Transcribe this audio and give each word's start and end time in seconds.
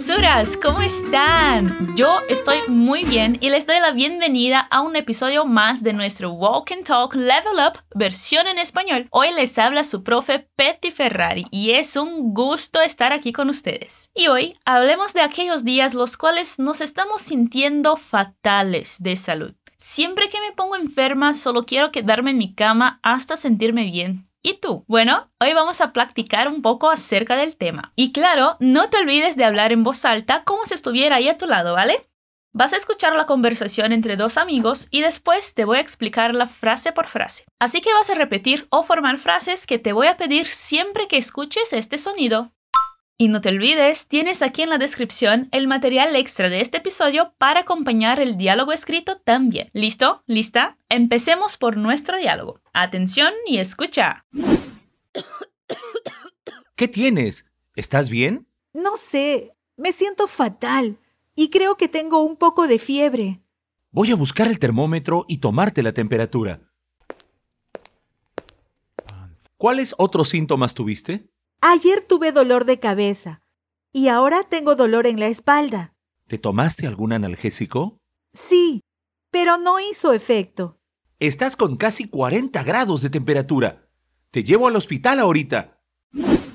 hermosuras, 0.00 0.56
¿cómo 0.56 0.80
están? 0.80 1.94
Yo 1.94 2.20
estoy 2.30 2.56
muy 2.68 3.04
bien 3.04 3.36
y 3.42 3.50
les 3.50 3.66
doy 3.66 3.80
la 3.80 3.90
bienvenida 3.90 4.60
a 4.70 4.80
un 4.80 4.96
episodio 4.96 5.44
más 5.44 5.82
de 5.82 5.92
nuestro 5.92 6.32
Walk 6.32 6.72
and 6.72 6.84
Talk 6.86 7.14
Level 7.14 7.58
Up 7.58 7.82
versión 7.94 8.46
en 8.46 8.58
español. 8.58 9.08
Hoy 9.10 9.28
les 9.34 9.58
habla 9.58 9.84
su 9.84 10.02
profe 10.02 10.48
Petty 10.56 10.90
Ferrari 10.90 11.44
y 11.50 11.72
es 11.72 11.96
un 11.96 12.32
gusto 12.32 12.80
estar 12.80 13.12
aquí 13.12 13.34
con 13.34 13.50
ustedes. 13.50 14.08
Y 14.14 14.28
hoy 14.28 14.56
hablemos 14.64 15.12
de 15.12 15.20
aquellos 15.20 15.64
días 15.64 15.92
los 15.92 16.16
cuales 16.16 16.58
nos 16.58 16.80
estamos 16.80 17.20
sintiendo 17.20 17.98
fatales 17.98 18.96
de 19.00 19.16
salud. 19.16 19.52
Siempre 19.76 20.30
que 20.30 20.40
me 20.40 20.52
pongo 20.52 20.76
enferma 20.76 21.34
solo 21.34 21.66
quiero 21.66 21.92
quedarme 21.92 22.30
en 22.30 22.38
mi 22.38 22.54
cama 22.54 23.00
hasta 23.02 23.36
sentirme 23.36 23.84
bien 23.84 24.29
¿Y 24.42 24.54
tú? 24.54 24.84
Bueno, 24.88 25.30
hoy 25.38 25.52
vamos 25.52 25.82
a 25.82 25.92
practicar 25.92 26.48
un 26.48 26.62
poco 26.62 26.90
acerca 26.90 27.36
del 27.36 27.56
tema. 27.56 27.92
Y 27.94 28.12
claro, 28.12 28.56
no 28.58 28.88
te 28.88 28.96
olvides 28.96 29.36
de 29.36 29.44
hablar 29.44 29.70
en 29.70 29.82
voz 29.82 30.06
alta 30.06 30.44
como 30.44 30.64
si 30.64 30.72
estuviera 30.72 31.16
ahí 31.16 31.28
a 31.28 31.36
tu 31.36 31.46
lado, 31.46 31.74
¿vale? 31.74 32.08
Vas 32.52 32.72
a 32.72 32.78
escuchar 32.78 33.14
la 33.14 33.26
conversación 33.26 33.92
entre 33.92 34.16
dos 34.16 34.38
amigos 34.38 34.88
y 34.90 35.02
después 35.02 35.54
te 35.54 35.66
voy 35.66 35.76
a 35.76 35.82
explicar 35.82 36.34
la 36.34 36.46
frase 36.46 36.92
por 36.92 37.08
frase. 37.08 37.44
Así 37.60 37.82
que 37.82 37.92
vas 37.92 38.08
a 38.08 38.14
repetir 38.14 38.66
o 38.70 38.82
formar 38.82 39.18
frases 39.18 39.66
que 39.66 39.78
te 39.78 39.92
voy 39.92 40.06
a 40.06 40.16
pedir 40.16 40.46
siempre 40.46 41.06
que 41.06 41.18
escuches 41.18 41.74
este 41.74 41.98
sonido. 41.98 42.50
Y 43.20 43.28
no 43.28 43.42
te 43.42 43.50
olvides, 43.50 44.08
tienes 44.08 44.40
aquí 44.40 44.62
en 44.62 44.70
la 44.70 44.78
descripción 44.78 45.46
el 45.52 45.68
material 45.68 46.16
extra 46.16 46.48
de 46.48 46.62
este 46.62 46.78
episodio 46.78 47.34
para 47.36 47.60
acompañar 47.60 48.18
el 48.18 48.38
diálogo 48.38 48.72
escrito 48.72 49.20
también. 49.20 49.68
¿Listo? 49.74 50.22
¿Lista? 50.26 50.78
Empecemos 50.88 51.58
por 51.58 51.76
nuestro 51.76 52.16
diálogo. 52.16 52.62
Atención 52.72 53.30
y 53.46 53.58
escucha. 53.58 54.24
¿Qué 56.76 56.88
tienes? 56.88 57.44
¿Estás 57.76 58.08
bien? 58.08 58.48
No 58.72 58.96
sé, 58.96 59.54
me 59.76 59.92
siento 59.92 60.26
fatal 60.26 60.96
y 61.34 61.50
creo 61.50 61.76
que 61.76 61.88
tengo 61.88 62.24
un 62.24 62.36
poco 62.36 62.66
de 62.66 62.78
fiebre. 62.78 63.42
Voy 63.90 64.12
a 64.12 64.16
buscar 64.16 64.48
el 64.48 64.58
termómetro 64.58 65.26
y 65.28 65.40
tomarte 65.40 65.82
la 65.82 65.92
temperatura. 65.92 66.60
¿Cuáles 69.58 69.94
otros 69.98 70.30
síntomas 70.30 70.72
tuviste? 70.72 71.28
Ayer 71.62 72.02
tuve 72.02 72.32
dolor 72.32 72.64
de 72.64 72.78
cabeza 72.78 73.42
y 73.92 74.08
ahora 74.08 74.44
tengo 74.44 74.76
dolor 74.76 75.06
en 75.06 75.20
la 75.20 75.26
espalda. 75.26 75.94
¿Te 76.26 76.38
tomaste 76.38 76.86
algún 76.86 77.12
analgésico? 77.12 78.00
Sí, 78.32 78.80
pero 79.30 79.58
no 79.58 79.78
hizo 79.78 80.14
efecto. 80.14 80.78
Estás 81.18 81.56
con 81.56 81.76
casi 81.76 82.08
40 82.08 82.62
grados 82.62 83.02
de 83.02 83.10
temperatura. 83.10 83.90
Te 84.30 84.42
llevo 84.42 84.68
al 84.68 84.76
hospital 84.76 85.20
ahorita. 85.20 85.82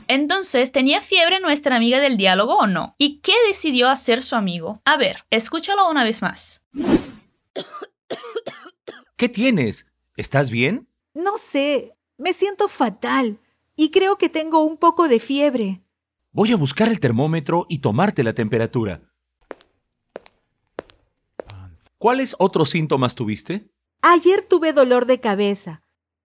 Entonces, 0.08 0.72
¿tenía 0.72 1.02
fiebre 1.02 1.40
nuestra 1.40 1.75
amiga 1.75 2.00
del 2.00 2.17
diálogo 2.17 2.56
o 2.56 2.66
no? 2.66 2.95
¿Y 2.97 3.19
qué 3.19 3.34
decidió 3.47 3.90
hacer 3.90 4.23
su 4.23 4.36
amigo? 4.36 4.81
A 4.86 4.97
ver, 4.97 5.25
escúchalo 5.30 5.88
una 5.88 6.03
vez 6.03 6.23
más. 6.23 6.64
¿Qué 9.17 9.30
tienes? 9.30 9.86
¿Estás 10.17 10.50
bien? 10.50 10.90
No 11.14 11.38
sé, 11.38 11.95
me 12.17 12.34
siento 12.34 12.67
fatal 12.69 13.40
y 13.76 13.92
creo 13.92 14.18
que 14.18 14.30
tengo 14.30 14.64
un 14.64 14.78
poco 14.78 15.08
de 15.08 15.20
fiebre. 15.20 15.81
Voy 16.31 16.52
a 16.52 16.58
buscar 16.58 16.90
el 16.90 17.00
termómetro 17.00 17.66
y 17.70 17.80
tomarte 17.80 18.23
la 18.23 18.34
temperatura. 18.34 19.02
¿Cuáles 21.98 22.36
otros 22.40 22.70
síntomas 22.70 23.16
tuviste? 23.16 23.72
Ayer 24.02 24.46
tuve 24.46 24.73
dolor 24.73 25.06
de 25.06 25.20
cabeza 25.20 25.81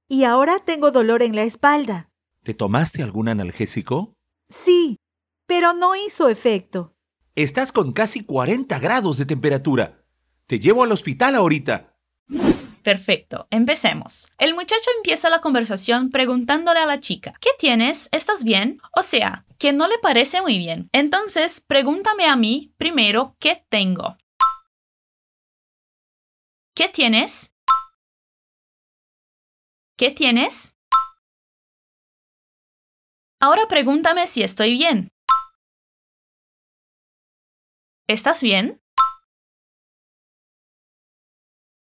y 0.09 0.25
ahora 0.25 0.59
tengo 0.59 0.91
dolor 0.91 1.23
en 1.23 1.37
la 1.37 1.45
espalda. 1.45 2.11
¿Te 2.43 2.55
tomaste 2.55 3.03
algún 3.03 3.29
analgésico? 3.29 4.15
Sí, 4.49 4.99
pero 5.47 5.73
no 5.73 5.95
hizo 5.95 6.29
efecto. 6.29 6.95
Estás 7.37 7.71
con 7.73 7.93
casi 7.93 8.25
40 8.25 8.79
grados 8.81 9.17
de 9.17 9.27
temperatura. 9.27 10.05
Te 10.47 10.59
llevo 10.59 10.83
al 10.83 10.93
hospital 10.93 11.37
ahorita. 11.37 11.97
Perfecto, 12.83 13.47
empecemos. 13.51 14.33
El 14.39 14.55
muchacho 14.55 14.91
empieza 14.97 15.29
la 15.29 15.41
conversación 15.41 16.11
preguntándole 16.11 16.81
a 16.81 16.87
la 16.87 17.01
chica, 17.01 17.35
¿qué 17.41 17.51
tienes? 17.59 18.09
¿Estás 18.11 18.43
bien? 18.43 18.81
O 18.97 19.03
sea, 19.03 19.45
que 19.59 19.73
no 19.73 19.87
le 19.87 19.99
parece 19.99 20.41
muy 20.41 20.59
bien. 20.59 20.89
Entonces, 20.93 21.61
pregúntame 21.61 22.27
a 22.27 22.37
mí 22.37 22.73
primero 22.79 23.37
qué 23.39 23.65
tengo. 23.69 24.17
¿Qué 26.75 26.89
tienes? 26.89 27.53
¿Qué 29.99 30.11
tienes? 30.11 30.75
Ahora 33.39 33.67
pregúntame 33.69 34.27
si 34.27 34.43
estoy 34.43 34.73
bien. 34.73 35.13
¿Estás 38.09 38.43
bien? 38.43 38.81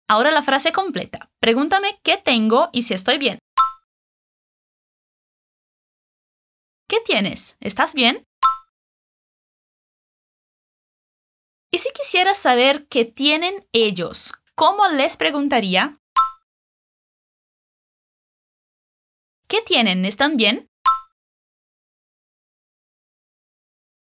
Ahora 0.09 0.31
la 0.31 0.41
frase 0.41 0.71
completa. 0.71 1.29
Pregúntame 1.41 1.99
qué 2.01 2.17
tengo 2.17 2.69
y 2.71 2.83
si 2.83 2.93
estoy 2.93 3.17
bien. 3.17 3.39
¿Qué 6.87 7.01
tienes? 7.01 7.57
¿Estás 7.59 7.93
bien? 7.93 8.25
Y 11.73 11.79
si 11.79 11.91
quisieras 11.91 12.37
saber 12.37 12.87
qué 12.87 13.03
tienen 13.03 13.67
ellos, 13.73 14.33
¿cómo 14.55 14.87
les 14.87 15.17
preguntaría? 15.17 15.99
¿Qué 19.49 19.61
tienen? 19.61 20.05
¿Están 20.05 20.37
bien? 20.37 20.69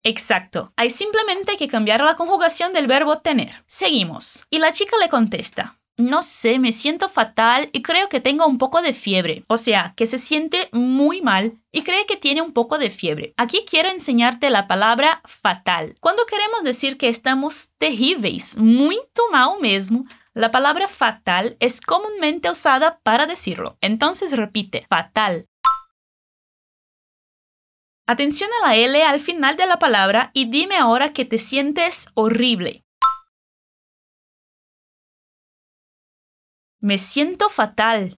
Exacto. 0.04 0.72
Hay 0.76 0.90
simplemente 0.90 1.56
que 1.56 1.68
cambiar 1.68 2.00
la 2.02 2.16
conjugación 2.16 2.72
del 2.72 2.86
verbo 2.86 3.20
tener. 3.20 3.64
Seguimos. 3.66 4.46
Y 4.48 4.60
la 4.60 4.72
chica 4.72 4.96
le 4.98 5.08
contesta. 5.08 5.79
No 6.00 6.22
sé, 6.22 6.58
me 6.58 6.72
siento 6.72 7.10
fatal 7.10 7.68
y 7.74 7.82
creo 7.82 8.08
que 8.08 8.20
tengo 8.20 8.46
un 8.46 8.56
poco 8.56 8.80
de 8.80 8.94
fiebre. 8.94 9.44
O 9.48 9.58
sea, 9.58 9.92
que 9.98 10.06
se 10.06 10.16
siente 10.16 10.70
muy 10.72 11.20
mal 11.20 11.58
y 11.72 11.82
cree 11.82 12.06
que 12.06 12.16
tiene 12.16 12.40
un 12.40 12.52
poco 12.52 12.78
de 12.78 12.88
fiebre. 12.88 13.34
Aquí 13.36 13.66
quiero 13.68 13.90
enseñarte 13.90 14.48
la 14.48 14.66
palabra 14.66 15.20
fatal. 15.26 15.96
Cuando 16.00 16.24
queremos 16.24 16.62
decir 16.64 16.96
que 16.96 17.10
estamos 17.10 17.68
terríveis, 17.76 18.56
muy 18.56 18.98
mal 19.30 19.60
mesmo, 19.60 20.06
la 20.32 20.50
palabra 20.50 20.88
fatal 20.88 21.58
es 21.60 21.82
comúnmente 21.82 22.50
usada 22.50 22.98
para 23.02 23.26
decirlo. 23.26 23.76
Entonces 23.82 24.34
repite, 24.34 24.86
fatal. 24.88 25.48
Atención 28.06 28.48
a 28.62 28.68
la 28.68 28.76
L 28.76 29.02
al 29.02 29.20
final 29.20 29.56
de 29.56 29.66
la 29.66 29.78
palabra 29.78 30.30
y 30.32 30.46
dime 30.46 30.76
ahora 30.76 31.12
que 31.12 31.26
te 31.26 31.36
sientes 31.36 32.08
horrible. 32.14 32.84
Me 36.82 36.96
siento 36.96 37.50
fatal. 37.50 38.16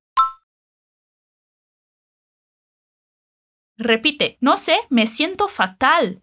Repite, 3.77 4.39
no 4.41 4.57
sé, 4.57 4.77
me 4.89 5.09
siento 5.09 5.49
fatal. 5.49 6.23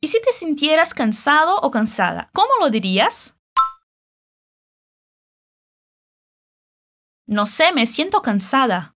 ¿Y 0.00 0.06
si 0.06 0.22
te 0.22 0.30
sintieras 0.30 0.94
cansado 0.94 1.58
o 1.60 1.72
cansada? 1.72 2.30
¿Cómo 2.32 2.50
lo 2.60 2.70
dirías? 2.70 3.36
No 7.26 7.46
sé, 7.46 7.72
me 7.72 7.86
siento 7.86 8.22
cansada. 8.22 8.94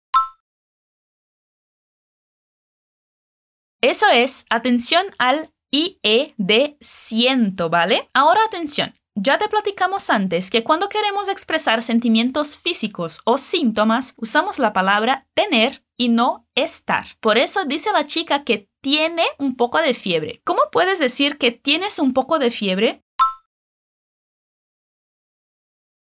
Eso 3.80 4.06
es, 4.12 4.44
atención 4.50 5.06
al 5.18 5.54
IE 5.72 6.34
de 6.36 6.76
siento, 6.82 7.70
¿vale? 7.70 8.10
Ahora 8.12 8.44
atención, 8.44 8.99
ya 9.14 9.38
te 9.38 9.48
platicamos 9.48 10.10
antes 10.10 10.50
que 10.50 10.64
cuando 10.64 10.88
queremos 10.88 11.28
expresar 11.28 11.82
sentimientos 11.82 12.58
físicos 12.58 13.20
o 13.24 13.38
síntomas, 13.38 14.14
usamos 14.16 14.58
la 14.58 14.72
palabra 14.72 15.28
tener 15.34 15.84
y 15.96 16.08
no 16.08 16.48
estar. 16.54 17.18
Por 17.20 17.36
eso 17.36 17.64
dice 17.64 17.92
la 17.92 18.06
chica 18.06 18.44
que 18.44 18.70
tiene 18.80 19.24
un 19.38 19.56
poco 19.56 19.78
de 19.78 19.94
fiebre. 19.94 20.40
¿Cómo 20.44 20.62
puedes 20.72 20.98
decir 20.98 21.38
que 21.38 21.52
tienes 21.52 21.98
un 21.98 22.14
poco 22.14 22.38
de 22.38 22.50
fiebre? 22.50 23.04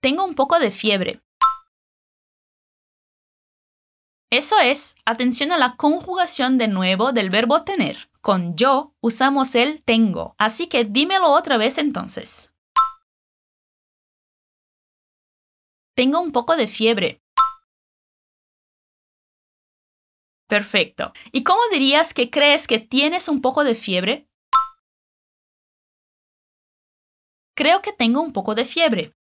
Tengo 0.00 0.25
un 0.25 0.35
poco 0.35 0.59
de 0.59 0.71
fiebre. 0.71 1.23
Eso 4.31 4.59
es, 4.59 4.97
atención 5.05 5.53
a 5.53 5.59
la 5.59 5.76
conjugación 5.76 6.56
de 6.56 6.67
nuevo 6.69 7.12
del 7.12 7.29
verbo 7.29 7.65
tener. 7.65 8.09
Con 8.23 8.56
yo 8.56 8.94
usamos 9.03 9.55
el 9.55 9.82
tengo, 9.82 10.35
así 10.38 10.69
que 10.69 10.85
dímelo 10.85 11.31
otra 11.32 11.59
vez 11.59 11.76
entonces. 11.76 12.51
Tengo 15.94 16.21
un 16.21 16.33
poco 16.33 16.56
de 16.56 16.69
fiebre. 16.69 17.23
Perfecto. 20.49 21.12
¿Y 21.33 21.44
cómo 21.44 21.61
dirías 21.71 22.12
que 22.15 22.31
crees 22.31 22.67
que 22.67 22.79
tienes 22.79 23.29
un 23.29 23.41
poco 23.41 23.65
de 23.65 23.75
fiebre? 23.75 24.29
Creo 27.55 27.83
que 27.83 27.93
tengo 27.93 28.21
un 28.21 28.33
poco 28.33 28.55
de 28.55 28.65
fiebre. 28.65 29.15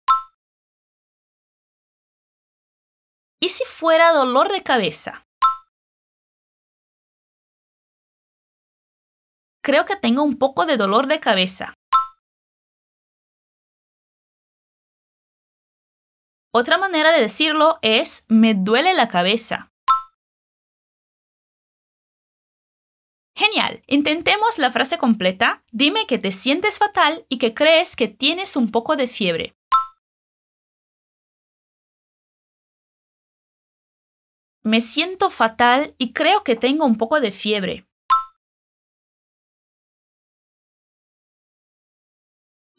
¿Y 3.41 3.51
si 3.51 3.65
fuera 3.65 4.13
dolor 4.13 4.51
de 4.51 4.63
cabeza? 4.63 5.29
creo 9.69 9.85
que 9.85 9.97
tengo 9.97 10.23
un 10.23 10.39
poco 10.39 10.65
de 10.65 10.79
dolor 10.79 11.09
de 11.09 11.21
cabeza. 11.21 11.78
Otra 16.61 16.77
manera 16.77 17.13
de 17.13 17.21
decirlo 17.21 17.79
es 17.83 18.25
me 18.27 18.53
duele 18.53 18.93
la 18.93 19.07
cabeza. 19.07 19.71
Genial. 23.37 23.85
Intentemos 23.87 24.59
la 24.59 24.73
frase 24.73 24.99
completa. 24.99 25.63
Dime 25.71 26.09
que 26.09 26.19
te 26.19 26.33
sientes 26.33 26.81
fatal 26.81 27.25
y 27.29 27.39
que 27.39 27.55
crees 27.55 27.95
que 27.95 28.09
tienes 28.09 28.57
un 28.57 28.73
poco 28.73 28.97
de 28.97 29.07
fiebre. 29.07 29.57
Me 34.65 34.81
siento 34.81 35.31
fatal 35.31 35.95
y 35.97 36.13
creo 36.13 36.43
que 36.43 36.57
tengo 36.57 36.85
un 36.87 36.99
poco 36.99 37.21
de 37.21 37.31
fiebre. 37.31 37.88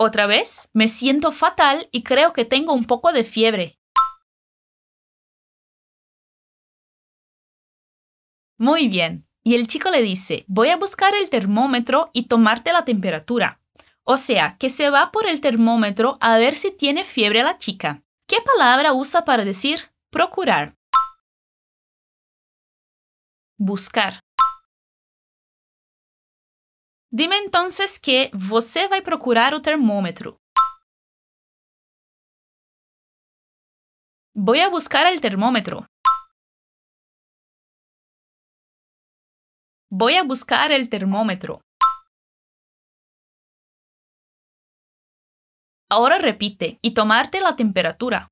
Otra 0.02 0.28
vez, 0.28 0.70
me 0.72 0.88
siento 0.88 1.34
fatal 1.34 1.90
y 1.92 2.04
creo 2.04 2.32
que 2.32 2.46
tengo 2.46 2.72
un 2.74 2.86
poco 2.86 3.12
de 3.12 3.26
fiebre. 3.26 3.78
Muy 8.58 8.88
bien. 8.88 9.28
Y 9.44 9.56
el 9.56 9.68
chico 9.68 9.90
le 9.90 10.02
dice, 10.02 10.46
voy 10.48 10.70
a 10.70 10.78
buscar 10.78 11.14
el 11.16 11.30
termómetro 11.30 12.12
y 12.14 12.28
tomarte 12.28 12.72
la 12.72 12.86
temperatura. 12.86 13.62
O 14.06 14.16
sea, 14.16 14.56
que 14.58 14.70
se 14.70 14.90
va 14.90 15.12
por 15.12 15.28
el 15.28 15.42
termómetro 15.42 16.18
a 16.22 16.38
ver 16.38 16.56
si 16.56 16.72
tiene 16.72 17.04
fiebre 17.04 17.44
la 17.44 17.58
chica. 17.58 18.02
¿Qué 18.26 18.38
palabra 18.42 18.94
usa 18.94 19.26
para 19.26 19.44
decir 19.44 19.92
procurar? 20.12 20.78
Buscar. 23.58 24.22
Dime 27.12 27.38
entonces 27.38 27.98
que 27.98 28.30
você 28.36 28.88
vai 28.88 29.02
procurar 29.02 29.56
o 29.56 29.62
termômetro. 29.62 30.38
Voy 34.36 34.62
a 34.62 34.70
buscar 34.70 35.08
el 35.12 35.20
termómetro. 35.20 35.88
Voy 39.90 40.18
a 40.18 40.24
buscar 40.24 40.72
el 40.72 40.88
termómetro. 40.88 41.62
Ahora 45.90 46.20
repite 46.20 46.78
y 46.84 46.94
tomarte 46.94 47.42
la 47.42 47.56
temperatura. 47.56 48.28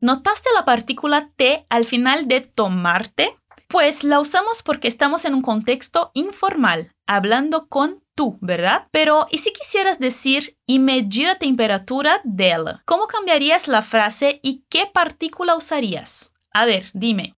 ¿Notaste 0.00 0.48
la 0.54 0.64
partícula 0.64 1.32
T 1.36 1.66
al 1.68 1.84
final 1.84 2.28
de 2.28 2.42
tomarte? 2.42 3.39
Pues 3.70 4.04
la 4.04 4.20
usamos 4.20 4.62
porque 4.62 4.88
estamos 4.88 5.24
en 5.24 5.34
un 5.34 5.42
contexto 5.42 6.10
informal, 6.14 6.92
hablando 7.06 7.68
con 7.68 8.04
tú, 8.14 8.36
¿verdad? 8.40 8.88
Pero, 8.90 9.26
¿y 9.30 9.38
si 9.38 9.52
quisieras 9.52 9.98
decir 9.98 10.58
y 10.66 10.80
medir 10.80 11.28
la 11.28 11.38
temperatura 11.38 12.20
él? 12.24 12.82
¿Cómo 12.84 13.06
cambiarías 13.06 13.68
la 13.68 13.82
frase 13.82 14.40
y 14.42 14.64
qué 14.68 14.86
partícula 14.92 15.54
usarías? 15.54 16.32
A 16.52 16.66
ver, 16.66 16.90
dime. 16.92 17.36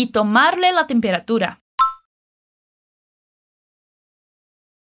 y 0.00 0.12
tomarle 0.12 0.72
la 0.72 0.86
temperatura. 0.86 1.62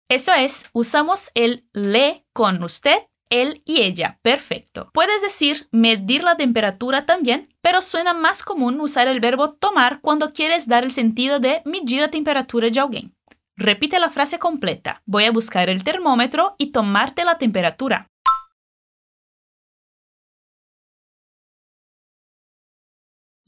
Eso 0.08 0.32
es, 0.32 0.70
usamos 0.72 1.32
el 1.34 1.68
le 1.72 2.24
con 2.32 2.62
usted, 2.62 2.98
él 3.30 3.62
y 3.64 3.82
ella. 3.82 4.18
Perfecto. 4.22 4.90
Puedes 4.92 5.22
decir 5.22 5.68
medir 5.70 6.24
la 6.24 6.36
temperatura 6.36 7.06
también, 7.06 7.54
pero 7.60 7.80
suena 7.80 8.14
más 8.14 8.42
común 8.42 8.80
usar 8.80 9.08
el 9.08 9.20
verbo 9.20 9.52
tomar 9.52 10.00
cuando 10.00 10.32
quieres 10.32 10.66
dar 10.66 10.84
el 10.84 10.90
sentido 10.90 11.38
de 11.40 11.62
medir 11.64 12.00
la 12.00 12.10
temperatura 12.10 12.68
de 12.68 12.80
alguien. 12.80 13.14
Repite 13.56 13.98
la 13.98 14.10
frase 14.10 14.38
completa. 14.38 15.02
Voy 15.04 15.24
a 15.24 15.32
buscar 15.32 15.68
el 15.68 15.82
termómetro 15.82 16.54
y 16.58 16.70
tomarte 16.70 17.24
la 17.24 17.38
temperatura. 17.38 18.08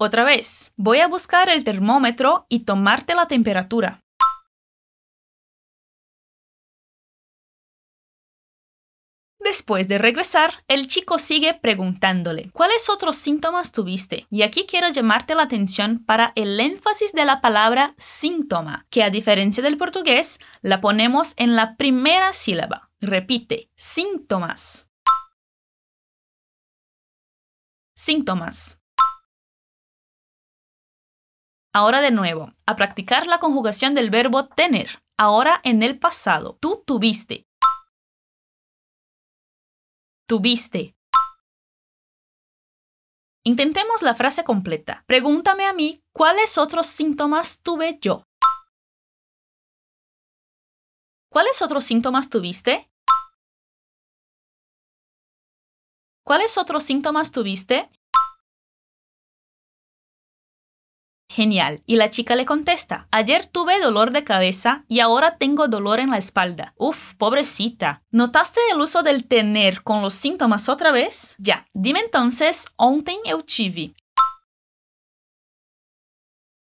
Otra 0.03 0.25
vez, 0.25 0.73
voy 0.77 1.01
a 1.01 1.09
buscar 1.09 1.51
el 1.51 1.63
termómetro 1.63 2.47
y 2.49 2.65
tomarte 2.65 3.15
la 3.15 3.29
temperatura. 3.29 4.03
Después 9.51 9.89
de 9.89 9.99
regresar, 9.99 10.63
el 10.69 10.87
chico 10.87 11.19
sigue 11.19 11.55
preguntándole, 11.55 12.53
¿cuáles 12.53 12.89
otros 12.89 13.17
síntomas 13.17 13.73
tuviste? 13.73 14.29
Y 14.31 14.43
aquí 14.43 14.65
quiero 14.65 14.91
llamarte 14.91 15.35
la 15.35 15.43
atención 15.43 16.05
para 16.05 16.33
el 16.37 16.61
énfasis 16.61 17.13
de 17.15 17.25
la 17.25 17.41
palabra 17.41 17.93
síntoma, 17.99 18.87
que 18.91 19.03
a 19.03 19.11
diferencia 19.11 19.61
del 19.61 19.77
portugués, 19.77 20.39
la 20.63 20.81
ponemos 20.81 21.35
en 21.37 21.57
la 21.57 21.75
primera 21.75 22.33
sílaba. 22.33 22.93
Repite, 23.01 23.73
síntomas. 23.75 24.89
Síntomas. 27.97 28.79
Ahora 31.75 32.01
de 32.03 32.13
nuevo, 32.13 32.53
a 32.67 32.77
practicar 32.77 33.27
la 33.27 33.41
conjugación 33.41 33.97
del 33.97 34.11
verbo 34.11 34.47
tener, 34.47 35.03
ahora 35.19 35.61
en 35.65 35.83
el 35.83 35.99
pasado. 35.99 36.57
Tú 36.61 36.85
tuviste. 36.87 37.50
Tuviste. 40.31 40.95
Intentemos 43.43 44.01
la 44.03 44.15
frase 44.15 44.45
completa. 44.45 45.03
Pregúntame 45.09 45.67
a 45.67 45.73
mí 45.73 46.05
cuáles 46.13 46.57
otros 46.57 46.87
síntomas 46.87 47.59
tuve 47.63 47.99
yo. 48.01 48.29
¿Cuáles 51.33 51.61
otros 51.63 51.83
síntomas 51.83 52.31
tuviste? 52.31 52.89
¿Cuáles 56.25 56.59
otros 56.59 56.85
síntomas 56.85 57.33
tuviste? 57.33 57.91
Genial. 61.41 61.83
Y 61.87 61.97
la 61.97 62.11
chica 62.11 62.37
le 62.37 62.45
contesta, 62.45 63.09
ayer 63.11 63.47
tuve 63.47 63.81
dolor 63.81 64.11
de 64.11 64.25
cabeza 64.25 64.85
y 64.89 65.01
ahora 65.01 65.39
tengo 65.39 65.69
dolor 65.69 65.99
en 65.99 66.11
la 66.11 66.19
espalda. 66.19 66.75
Uf, 66.77 67.15
pobrecita. 67.15 68.05
¿Notaste 68.11 68.61
el 68.71 68.79
uso 68.79 69.03
del 69.03 69.27
tener 69.27 69.83
con 69.83 70.03
los 70.03 70.13
síntomas 70.13 70.69
otra 70.69 70.93
vez? 70.93 71.37
Ya, 71.39 71.67
dime 71.73 72.01
entonces, 72.01 72.67
ontem 72.77 73.19
eu 73.25 73.43
tive. 73.43 73.95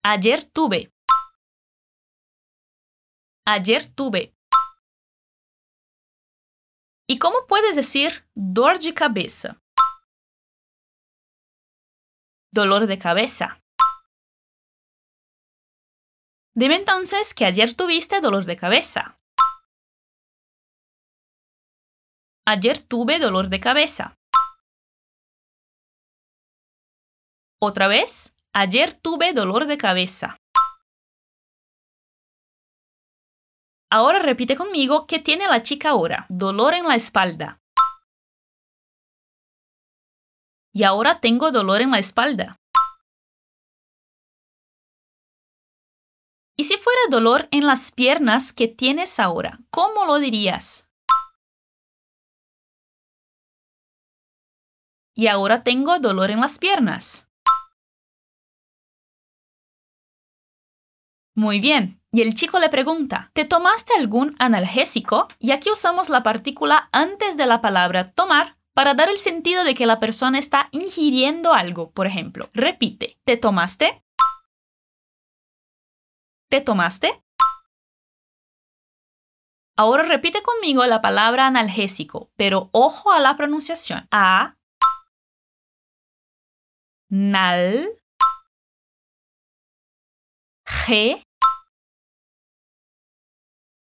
Ayer 0.04 0.44
tuve. 0.44 0.94
Ayer 3.48 3.90
tuve. 3.90 4.36
¿Y 7.08 7.18
cómo 7.18 7.48
puedes 7.48 7.76
decir 7.76 8.28
dor 8.36 8.78
de 8.78 8.94
cabeza? 8.94 9.60
Dolor 12.52 12.86
de 12.86 13.00
cabeza. 13.00 13.64
Dime 16.58 16.76
entonces 16.76 17.36
que 17.36 17.46
ayer 17.46 17.76
tuviste 17.76 18.20
dolor 18.20 18.46
de 18.46 18.58
cabeza. 18.58 19.20
Ayer 22.48 22.84
tuve 22.84 23.20
dolor 23.20 23.50
de 23.50 23.60
cabeza. 23.60 24.18
Otra 27.62 27.88
vez, 27.88 28.34
ayer 28.54 28.92
tuve 29.00 29.34
dolor 29.34 29.68
de 29.68 29.78
cabeza. 29.78 30.40
Ahora 33.92 34.18
repite 34.18 34.56
conmigo 34.56 35.06
qué 35.06 35.20
tiene 35.20 35.46
la 35.48 35.62
chica 35.62 35.92
ahora. 35.92 36.26
Dolor 36.28 36.74
en 36.74 36.88
la 36.88 36.96
espalda. 36.96 37.62
Y 40.74 40.82
ahora 40.82 41.20
tengo 41.20 41.52
dolor 41.52 41.82
en 41.82 41.92
la 41.92 42.00
espalda. 42.00 42.60
Dolor 47.10 47.48
en 47.52 47.66
las 47.66 47.92
piernas 47.92 48.54
que 48.54 48.68
tienes 48.68 49.20
ahora, 49.20 49.60
¿cómo 49.70 50.06
lo 50.06 50.20
dirías? 50.20 50.88
Y 55.16 55.28
ahora 55.28 55.64
tengo 55.64 55.98
dolor 56.00 56.30
en 56.30 56.42
las 56.42 56.60
piernas. 56.60 57.28
Muy 61.36 61.60
bien. 61.60 62.02
Y 62.12 62.22
el 62.22 62.34
chico 62.34 62.60
le 62.60 62.70
pregunta, 62.70 63.30
¿te 63.34 63.46
tomaste 63.46 63.94
algún 63.94 64.36
analgésico? 64.40 65.28
Y 65.40 65.52
aquí 65.52 65.70
usamos 65.70 66.10
la 66.10 66.24
partícula 66.24 66.90
antes 66.92 67.38
de 67.38 67.46
la 67.46 67.62
palabra 67.62 68.12
tomar 68.12 68.58
para 68.74 68.94
dar 68.94 69.10
el 69.10 69.18
sentido 69.18 69.64
de 69.64 69.76
que 69.76 69.86
la 69.86 70.00
persona 70.00 70.40
está 70.40 70.70
ingiriendo 70.72 71.54
algo. 71.54 71.92
Por 71.92 72.08
ejemplo, 72.08 72.50
repite, 72.54 73.18
¿te 73.24 73.38
tomaste? 73.38 74.04
¿Te 76.50 76.62
tomaste? 76.62 77.24
Ahora 79.76 80.04
repite 80.04 80.42
conmigo 80.42 80.86
la 80.86 81.02
palabra 81.02 81.46
analgésico, 81.46 82.32
pero 82.36 82.70
ojo 82.72 83.12
a 83.12 83.20
la 83.20 83.36
pronunciación. 83.36 84.08
A, 84.12 84.58
nal, 87.10 87.98
Analge. 90.88 91.24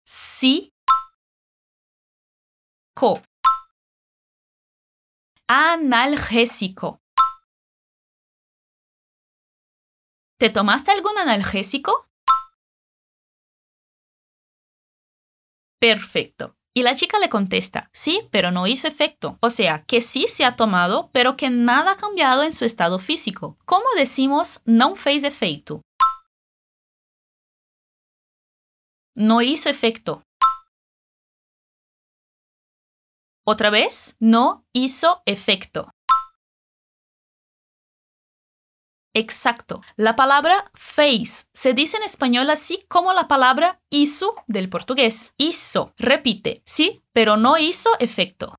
Sí. 0.05 0.71
Co. 2.95 3.21
Analgésico. 5.47 6.99
¿Te 10.37 10.49
tomaste 10.49 10.91
algún 10.91 11.17
analgésico? 11.17 12.07
Perfecto. 15.83 16.55
Y 16.73 16.83
la 16.83 16.95
chica 16.95 17.19
le 17.19 17.27
contesta, 17.27 17.89
sí, 17.91 18.29
pero 18.31 18.51
no 18.51 18.67
hizo 18.67 18.87
efecto. 18.87 19.37
O 19.41 19.49
sea, 19.49 19.83
que 19.83 19.99
sí 19.99 20.27
se 20.29 20.45
ha 20.45 20.55
tomado, 20.55 21.09
pero 21.11 21.35
que 21.35 21.49
nada 21.49 21.91
ha 21.91 21.97
cambiado 21.97 22.43
en 22.43 22.53
su 22.53 22.63
estado 22.63 22.99
físico. 22.99 23.57
¿Cómo 23.65 23.83
decimos 23.97 24.61
no 24.63 24.95
fez 24.95 25.25
efecto? 25.25 25.81
No 29.13 29.41
hizo 29.41 29.69
efecto. 29.69 30.23
Otra 33.45 33.69
vez, 33.69 34.15
no 34.21 34.65
hizo 34.71 35.21
efecto. 35.25 35.91
Exacto. 39.13 39.81
La 39.95 40.15
palabra 40.15 40.71
fez 40.73 41.47
se 41.53 41.73
dice 41.73 41.97
en 41.97 42.03
español 42.03 42.49
así 42.49 42.85
como 42.87 43.13
la 43.13 43.27
palabra 43.27 43.79
hizo 43.89 44.35
del 44.47 44.69
portugués. 44.69 45.33
Hizo. 45.37 45.93
Repite. 45.97 46.61
Sí, 46.65 47.03
pero 47.13 47.37
no 47.37 47.57
hizo 47.57 47.91
efecto. 47.99 48.55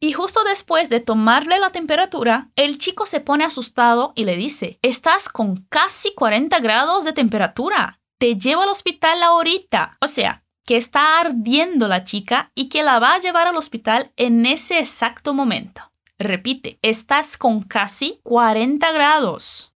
Y 0.00 0.12
justo 0.12 0.44
después 0.44 0.90
de 0.90 1.00
tomarle 1.00 1.58
la 1.58 1.70
temperatura, 1.70 2.50
el 2.56 2.76
chico 2.76 3.06
se 3.06 3.20
pone 3.20 3.42
asustado 3.42 4.12
y 4.14 4.24
le 4.24 4.36
dice, 4.36 4.78
estás 4.82 5.30
con 5.30 5.64
casi 5.70 6.12
40 6.12 6.58
grados 6.60 7.04
de 7.04 7.14
temperatura. 7.14 8.00
Te 8.18 8.36
llevo 8.36 8.60
al 8.60 8.68
hospital 8.68 9.22
ahorita. 9.22 9.96
O 10.02 10.06
sea, 10.06 10.44
que 10.66 10.76
está 10.76 11.20
ardiendo 11.20 11.88
la 11.88 12.04
chica 12.04 12.52
y 12.54 12.68
que 12.68 12.82
la 12.82 12.98
va 12.98 13.14
a 13.14 13.20
llevar 13.20 13.46
al 13.46 13.56
hospital 13.56 14.12
en 14.16 14.44
ese 14.44 14.78
exacto 14.78 15.32
momento. 15.32 15.93
Repite, 16.18 16.78
estás 16.80 17.36
con 17.36 17.62
casi 17.62 18.20
40 18.22 18.92
grados. 18.92 19.74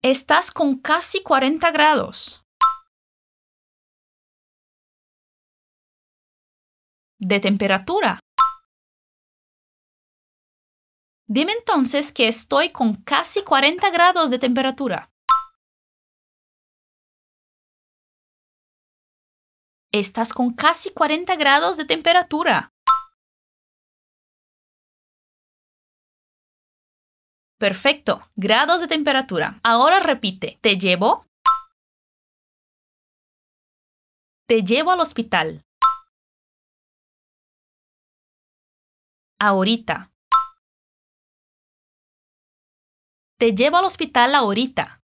Estás 0.00 0.52
con 0.52 0.78
casi 0.78 1.24
40 1.24 1.72
grados. 1.72 2.44
De 7.18 7.40
temperatura. 7.40 8.20
Dime 11.26 11.52
entonces 11.52 12.12
que 12.12 12.28
estoy 12.28 12.70
con 12.70 13.02
casi 13.02 13.42
40 13.42 13.90
grados 13.90 14.30
de 14.30 14.38
temperatura. 14.38 15.13
Estás 19.96 20.32
con 20.32 20.54
casi 20.54 20.92
40 20.92 21.36
grados 21.36 21.76
de 21.76 21.84
temperatura. 21.84 22.72
Perfecto, 27.60 28.28
grados 28.34 28.80
de 28.80 28.88
temperatura. 28.88 29.60
Ahora 29.62 30.00
repite, 30.00 30.58
te 30.60 30.78
llevo. 30.78 31.28
Te 34.48 34.62
llevo 34.64 34.90
al 34.90 34.98
hospital. 34.98 35.64
Ahorita. 39.38 40.10
Te 43.38 43.52
llevo 43.52 43.76
al 43.76 43.84
hospital 43.84 44.34
ahorita. 44.34 45.03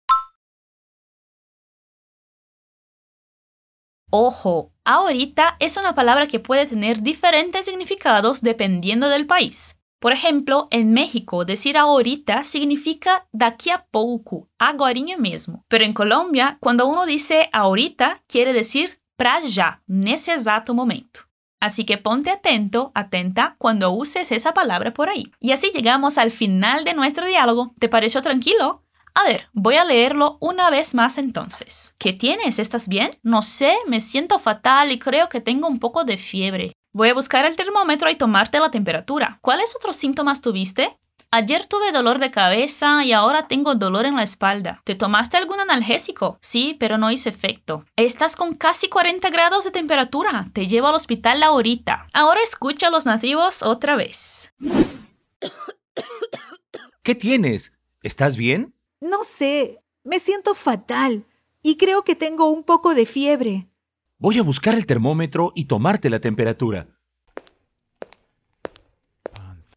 Ojo, 4.09 4.71
ahorita 4.85 5.57
es 5.59 5.75
una 5.75 5.93
palabra 5.93 6.27
que 6.27 6.39
puede 6.39 6.65
tener 6.65 7.01
diferentes 7.01 7.65
significados 7.65 8.41
dependiendo 8.41 9.09
del 9.09 9.27
país. 9.27 9.75
Por 9.99 10.13
ejemplo, 10.13 10.69
en 10.71 10.93
México, 10.93 11.43
decir 11.43 11.77
ahorita 11.77 12.45
significa 12.45 13.27
daqui 13.33 13.71
a 13.71 13.85
pouco, 13.91 14.47
agorinha 14.59 15.17
mesmo. 15.17 15.65
Pero 15.67 15.83
en 15.83 15.93
Colombia, 15.93 16.57
cuando 16.61 16.87
uno 16.87 17.05
dice 17.05 17.49
ahorita, 17.51 18.23
quiere 18.27 18.53
decir 18.53 19.01
pra 19.17 19.41
ya, 19.41 19.81
nesse 19.87 20.33
exato 20.33 20.73
momento. 20.73 21.21
Así 21.59 21.83
que 21.85 21.97
ponte 21.97 22.29
atento, 22.29 22.91
atenta 22.95 23.55
cuando 23.57 23.91
uses 23.91 24.31
esa 24.31 24.53
palabra 24.53 24.93
por 24.93 25.09
ahí. 25.09 25.31
Y 25.39 25.51
así 25.51 25.71
llegamos 25.73 26.17
al 26.17 26.31
final 26.31 26.85
de 26.85 26.93
nuestro 26.93 27.27
diálogo. 27.27 27.73
¿Te 27.79 27.89
pareció 27.89 28.21
tranquilo? 28.21 28.83
A 29.17 29.23
ver, 29.23 29.49
voy 29.51 29.77
a 29.77 29.83
leerlo 29.83 30.37
una 30.41 30.69
vez 30.69 30.93
más 30.93 31.17
entonces. 31.17 31.95
¿Qué 31.97 32.13
tienes? 32.13 32.59
¿Estás 32.59 32.87
bien? 32.87 33.17
No 33.23 33.41
sé, 33.41 33.75
me 33.87 33.99
siento 33.99 34.37
fatal 34.37 34.91
y 34.91 34.99
creo 34.99 35.27
que 35.27 35.41
tengo 35.41 35.67
un 35.67 35.79
poco 35.79 36.03
de 36.03 36.19
fiebre. 36.19 36.73
Voy 36.93 37.09
a 37.09 37.15
buscar 37.15 37.43
el 37.43 37.55
termómetro 37.55 38.11
y 38.11 38.15
tomarte 38.15 38.59
la 38.59 38.69
temperatura. 38.69 39.39
¿Cuáles 39.41 39.75
otros 39.75 39.95
síntomas 39.95 40.41
tuviste? 40.41 40.99
Ayer 41.31 41.65
tuve 41.65 41.91
dolor 41.91 42.19
de 42.19 42.29
cabeza 42.29 43.03
y 43.05 43.11
ahora 43.11 43.47
tengo 43.47 43.73
dolor 43.73 44.05
en 44.05 44.17
la 44.17 44.21
espalda. 44.21 44.81
¿Te 44.83 44.93
tomaste 44.93 45.35
algún 45.35 45.59
analgésico? 45.59 46.37
Sí, 46.39 46.77
pero 46.79 46.99
no 46.99 47.09
hizo 47.09 47.27
efecto. 47.27 47.85
Estás 47.95 48.35
con 48.35 48.53
casi 48.53 48.87
40 48.87 49.31
grados 49.31 49.65
de 49.65 49.71
temperatura. 49.71 50.51
Te 50.53 50.67
llevo 50.67 50.89
al 50.89 50.95
hospital 50.95 51.41
ahorita. 51.41 52.05
Ahora 52.13 52.41
escucha 52.43 52.89
a 52.89 52.91
los 52.91 53.07
nativos 53.07 53.63
otra 53.63 53.95
vez. 53.95 54.53
¿Qué 57.01 57.15
tienes? 57.15 57.73
¿Estás 58.03 58.37
bien? 58.37 58.76
No 58.99 59.23
sé, 59.23 59.83
me 60.03 60.19
siento 60.19 60.55
fatal 60.55 61.25
y 61.61 61.77
creo 61.77 62.03
que 62.03 62.15
tengo 62.15 62.51
un 62.51 62.63
poco 62.63 62.95
de 62.95 63.05
fiebre. 63.05 63.69
Voy 64.17 64.39
a 64.39 64.43
buscar 64.43 64.73
el 64.73 64.85
termómetro 64.85 65.51
y 65.55 65.65
tomarte 65.65 66.09
la 66.09 66.19
temperatura. 66.19 66.87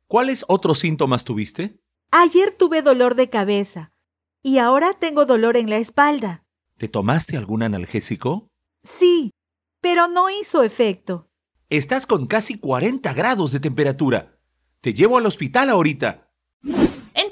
¿Cuáles 0.06 0.44
otros 0.48 0.78
síntomas 0.78 1.24
tuviste? 1.24 1.78
Ayer 2.10 2.54
tuve 2.54 2.82
dolor 2.82 3.14
de 3.14 3.28
cabeza 3.28 3.92
y 4.42 4.58
ahora 4.58 4.94
tengo 4.94 5.26
dolor 5.26 5.56
en 5.56 5.68
la 5.68 5.76
espalda. 5.76 6.44
¿Te 6.78 6.88
tomaste 6.88 7.36
algún 7.36 7.62
analgésico? 7.62 8.48
Sí, 8.82 9.30
pero 9.80 10.08
no 10.08 10.30
hizo 10.30 10.62
efecto. 10.62 11.28
Estás 11.68 12.06
con 12.06 12.26
casi 12.26 12.58
40 12.58 13.12
grados 13.12 13.52
de 13.52 13.60
temperatura. 13.60 14.38
Te 14.80 14.94
llevo 14.94 15.18
al 15.18 15.26
hospital 15.26 15.68
ahorita. 15.68 16.32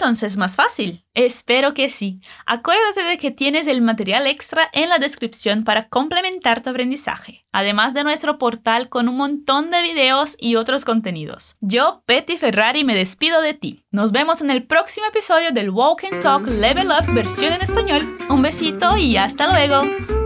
Entonces, 0.09 0.39
más 0.39 0.57
fácil. 0.57 1.05
Espero 1.13 1.75
que 1.75 1.91
sí. 1.91 2.23
Acuérdate 2.47 3.03
de 3.03 3.19
que 3.19 3.31
tienes 3.31 3.67
el 3.67 3.83
material 3.83 4.27
extra 4.27 4.71
en 4.73 4.89
la 4.89 4.99
descripción 4.99 5.65
para 5.65 5.91
complementar 5.91 6.63
tu 6.63 6.71
aprendizaje, 6.71 7.45
además 7.53 7.93
de 7.93 8.05
nuestro 8.05 8.39
portal 8.39 8.89
con 8.89 9.11
un 9.11 9.19
montón 9.19 9.71
de 9.71 9.83
videos 9.83 10.35
y 10.41 10.57
otros 10.57 10.87
contenidos. 10.87 11.57
Yo, 11.61 12.05
Betty 12.09 12.39
Ferrari, 12.39 12.85
me 12.85 12.97
despido 12.97 13.43
de 13.43 13.53
ti. 13.53 13.85
Nos 13.91 14.11
vemos 14.11 14.41
en 14.41 14.49
el 14.49 14.63
próximo 14.63 15.07
episodio 15.09 15.53
del 15.53 15.69
Walk 15.69 16.05
and 16.11 16.23
Talk 16.23 16.47
Level 16.47 16.89
Up 16.89 17.13
versión 17.13 17.53
en 17.53 17.61
español. 17.61 18.17
Un 18.31 18.41
besito 18.41 18.97
y 18.97 19.19
hasta 19.19 19.47
luego. 19.53 20.18